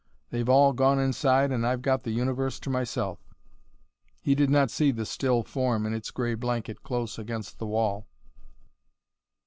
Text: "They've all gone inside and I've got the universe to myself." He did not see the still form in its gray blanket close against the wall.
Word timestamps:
"They've 0.31 0.49
all 0.49 0.73
gone 0.73 0.97
inside 0.97 1.51
and 1.51 1.63
I've 1.63 1.83
got 1.83 2.01
the 2.01 2.09
universe 2.09 2.59
to 2.61 2.71
myself." 2.71 3.19
He 4.19 4.33
did 4.33 4.49
not 4.49 4.71
see 4.71 4.89
the 4.89 5.05
still 5.05 5.43
form 5.43 5.85
in 5.85 5.93
its 5.93 6.09
gray 6.09 6.33
blanket 6.33 6.81
close 6.81 7.19
against 7.19 7.59
the 7.59 7.67
wall. 7.67 8.07